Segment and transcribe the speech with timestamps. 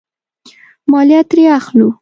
[0.91, 1.87] مالیه ترې اخلو.